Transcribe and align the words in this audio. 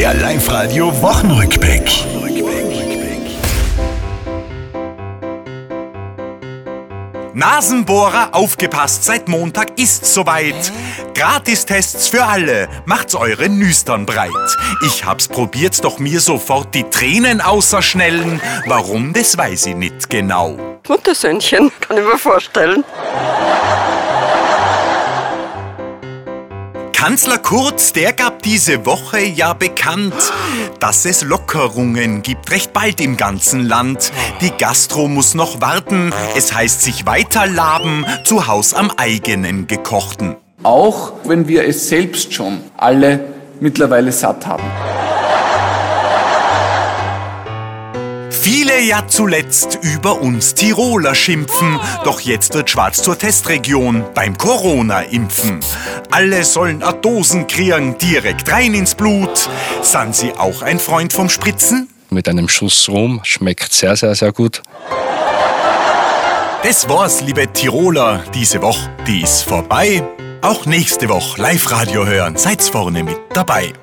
Der 0.00 0.14
Live-Radio 0.14 0.90
Wochenrückblick. 1.02 1.82
Nasenbohrer, 7.34 8.30
aufgepasst, 8.32 9.04
seit 9.04 9.28
Montag 9.28 9.78
ist's 9.78 10.14
soweit. 10.14 10.72
Gratistests 11.14 12.08
für 12.08 12.24
alle, 12.24 12.70
macht's 12.86 13.14
eure 13.14 13.50
Nüstern 13.50 14.06
breit. 14.06 14.30
Ich 14.86 15.04
hab's 15.04 15.28
probiert, 15.28 15.84
doch 15.84 15.98
mir 15.98 16.20
sofort 16.20 16.74
die 16.74 16.84
Tränen 16.84 17.42
außerschnellen. 17.42 18.40
Warum, 18.64 19.12
das 19.12 19.36
weiß 19.36 19.66
ich 19.66 19.76
nicht 19.76 20.08
genau. 20.08 20.56
Muttersöhnchen, 20.88 21.70
kann 21.78 21.98
ich 21.98 22.04
mir 22.04 22.16
vorstellen. 22.16 22.84
Kanzler 27.00 27.38
Kurz, 27.38 27.94
der 27.94 28.12
gab 28.12 28.42
diese 28.42 28.84
Woche 28.84 29.20
ja 29.20 29.54
bekannt, 29.54 30.12
dass 30.80 31.06
es 31.06 31.24
Lockerungen 31.24 32.20
gibt, 32.20 32.50
recht 32.50 32.74
bald 32.74 33.00
im 33.00 33.16
ganzen 33.16 33.64
Land. 33.64 34.12
Die 34.42 34.50
Gastro 34.50 35.08
muss 35.08 35.32
noch 35.32 35.62
warten, 35.62 36.12
es 36.36 36.52
heißt 36.52 36.82
sich 36.82 37.06
weiter 37.06 37.46
laben, 37.46 38.04
zu 38.24 38.46
Haus 38.48 38.74
am 38.74 38.90
eigenen 38.98 39.66
gekochten. 39.66 40.36
Auch 40.62 41.14
wenn 41.24 41.48
wir 41.48 41.66
es 41.66 41.88
selbst 41.88 42.34
schon 42.34 42.60
alle 42.76 43.24
mittlerweile 43.60 44.12
satt 44.12 44.46
haben. 44.46 44.64
Viele 48.40 48.80
ja 48.80 49.06
zuletzt 49.06 49.78
über 49.82 50.22
uns 50.22 50.54
Tiroler 50.54 51.14
schimpfen, 51.14 51.78
doch 52.04 52.20
jetzt 52.20 52.54
wird 52.54 52.70
Schwarz 52.70 53.02
zur 53.02 53.18
Testregion 53.18 54.02
beim 54.14 54.38
Corona-Impfen. 54.38 55.60
Alle 56.10 56.44
sollen 56.44 56.82
a 56.82 56.92
Dosen 56.92 57.46
kriegen, 57.46 57.98
direkt 57.98 58.50
rein 58.50 58.72
ins 58.72 58.94
Blut. 58.94 59.46
Sind 59.82 60.16
Sie 60.16 60.32
auch 60.32 60.62
ein 60.62 60.78
Freund 60.78 61.12
vom 61.12 61.28
Spritzen? 61.28 61.90
Mit 62.08 62.28
einem 62.28 62.48
Schuss 62.48 62.88
rum 62.88 63.20
schmeckt 63.24 63.74
sehr, 63.74 63.94
sehr, 63.94 64.14
sehr 64.14 64.32
gut. 64.32 64.62
Das 66.62 66.88
war's, 66.88 67.20
liebe 67.20 67.52
Tiroler. 67.52 68.24
Diese 68.32 68.62
Woche, 68.62 68.90
die 69.06 69.20
ist 69.20 69.42
vorbei. 69.42 70.02
Auch 70.40 70.64
nächste 70.64 71.10
Woche 71.10 71.42
Live-Radio 71.42 72.06
hören. 72.06 72.38
Seid's 72.38 72.70
vorne 72.70 73.04
mit 73.04 73.18
dabei. 73.34 73.74